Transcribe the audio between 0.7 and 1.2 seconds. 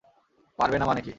না মানে কী?